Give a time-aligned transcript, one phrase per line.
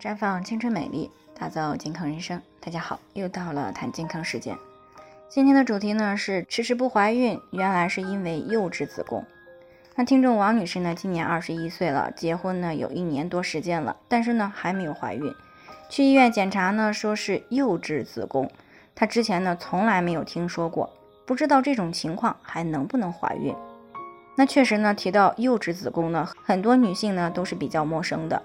[0.00, 2.40] 绽放青春美丽，打造健康人生。
[2.60, 4.54] 大家好，又到了谈健康时间。
[5.26, 9.24] 今天的主题呢是迟迟不怀孕，原来是因为幼稚子宫。
[9.94, 15.34] 那听众王女士呢，今年二十一岁了，结婚呢有一年多时间了，但是呢还没有怀孕。
[15.88, 18.50] 去医院检查呢，说是幼稚子宫。
[18.94, 20.90] 她之前呢从来没有听说过，
[21.24, 23.54] 不知道这种情况还能不能怀孕。
[24.36, 28.42] 那确实呢，提到幼稚子宫呢，很多女性呢都是比较陌生的。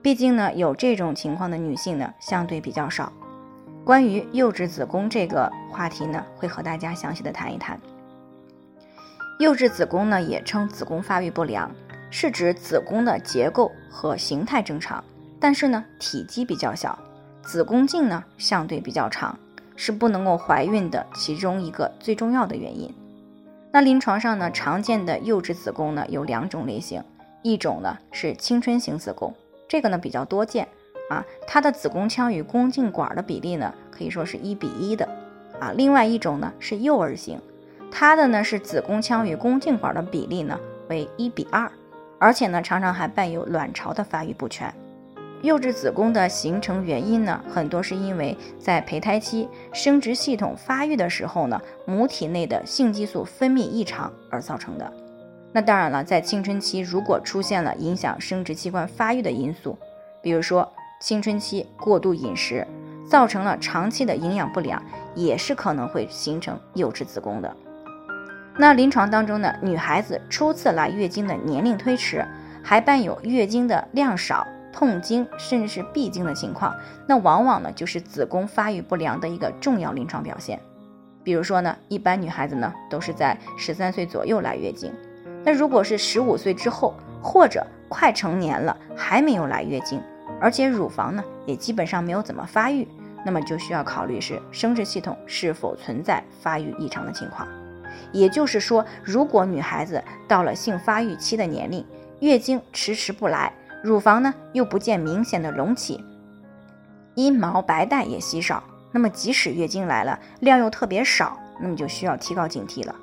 [0.00, 3.12] 毕竟呢，有这种情况的女性呢，相对比较少。
[3.84, 7.78] 关于幼稚子宫这个话题呢，会和大家详细的谈一谈。
[9.40, 11.70] 幼稚子宫呢，也称子宫发育不良，
[12.10, 15.02] 是指子宫的结构和形态正常，
[15.40, 16.98] 但是呢，体积比较小，
[17.42, 19.38] 子宫颈呢相对比较长，
[19.74, 22.92] 是不能够怀孕的其中一个最重要的原因。
[23.72, 27.02] 那临床上呢，常见的幼稚子宫呢有两种类型，
[27.42, 29.34] 一种呢是青春型子宫。
[29.68, 30.66] 这个呢比较多见
[31.10, 35.06] 啊，它的子宫腔与宫颈管的比例呢可以说是一比一的
[35.60, 35.72] 啊。
[35.76, 37.40] 另外一种呢是幼儿型，
[37.90, 41.70] 它的呢是子宫腔与宫颈管的比例呢为一比二，
[42.18, 44.72] 而且呢常常还伴有卵巢的发育不全。
[45.40, 54.92] 幼稚子宫的形成原因呢，很多是因为在胚胎期生殖系统发育的时候呢，母体内的性激素分泌异常而造成的。
[55.52, 59.76] 那当然了，在青春期如果出现了影响生殖器官发育的因素，
[60.22, 62.66] 比如说青春期过度饮食，
[63.08, 64.82] 造成了长期的营养不良，
[65.14, 67.56] 也是可能会形成幼稚子宫的。
[68.58, 72.26] 那临床当中呢，女孩子初次来月经的年龄推迟，
[72.62, 76.74] 还伴有月经的量少、痛经，甚至是闭经的情况，
[77.06, 80.60] 那往往呢就是子宫发育不良的一个重要临床表现。
[81.24, 84.92] 比如说呢，一般女孩子呢都是在十三岁左右来月经。
[85.48, 89.98] 那如果是十五岁之后，或者快成年了还没有来月经，
[90.38, 92.86] 而且乳房呢也基本上没有怎么发育，
[93.24, 97.48] 那么就需要考虑是生殖系统是否存在发育异常的情况。
[98.12, 101.82] 也就是说，如果女孩子到了性发育期的年龄，
[102.20, 103.50] 月经迟迟不来，
[103.82, 106.04] 乳房呢又不见明显的隆起，
[107.14, 108.62] 阴毛白带也稀少，
[108.92, 112.94] 那么即使月经来了，量又特别少，那么就需要提高警惕了。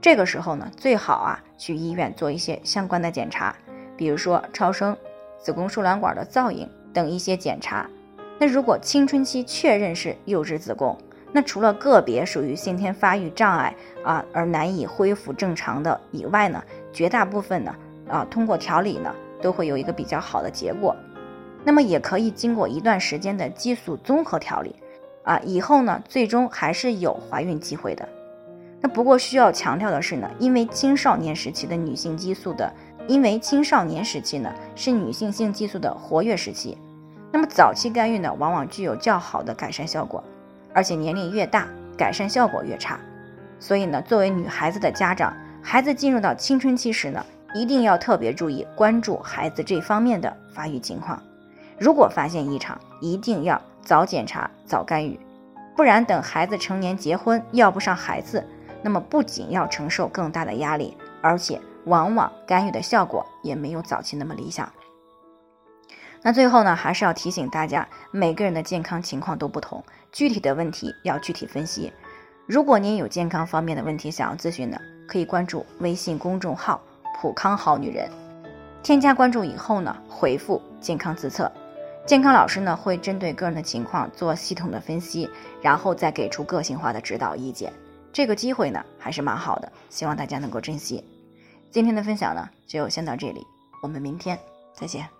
[0.00, 3.54] 这个时候呢，最好啊去医院做一些相关的检查，
[3.96, 4.96] 比如说超声、
[5.38, 7.88] 子宫输卵管的造影等一些检查。
[8.38, 10.96] 那如果青春期确认是幼稚子宫，
[11.32, 17.74] 那除了个别属于先天发育障碍啊而难以恢复正常的以外呢，绝大部分呢
[18.08, 20.94] 啊通过调理呢都会有一个比较好的结果。
[21.64, 24.76] 那么也可以经过一段时间的激素综合调理，
[25.24, 28.08] 啊以后呢最终还是有怀孕机会的。
[28.80, 32.72] 那不过需要强调的是呢，因为青少年时期的女性激素的，
[33.08, 36.78] 因为青少年时期呢是女性性激素的活跃时期，
[37.32, 40.22] 那么早期干预呢往往具有较好的改善效果，
[40.72, 41.66] 而且年龄越大
[41.96, 43.00] 改善效果越差。
[43.58, 51.20] 所以呢，作为女孩子的家长，孩子进入到青春期时呢，一定要特别注意关注孩子这方面的发育情况。
[51.76, 55.18] 如果发现异常，一定要早检查早干预，
[55.76, 58.46] 不然等孩子成年结婚要不上孩子。
[58.82, 64.70] 那么不仅要承受更大的压力，而且往往干预的效果也没有早期那么理想。
[66.20, 71.92] 那最后呢，还是要提醒大家，每个人的健康情况都不同，具体的问题要具体分析。
[72.46, 76.80] 如果您有健康方面的问题想要咨询的，可以关注微信公众号
[77.20, 78.10] “普康好女人”，
[78.82, 81.50] 添加关注以后呢，回复“健康自测”，
[82.04, 85.28] 健康老师呢会针对个人的情况做系统的分析，
[85.62, 87.72] 然后再给出个性化的指导意见。
[88.12, 91.04] 这个机会呢还是蛮好的，希望大家能够珍惜。
[91.70, 93.46] 今天的分享呢就先到这里，
[93.82, 94.38] 我们明天
[94.74, 95.17] 再见。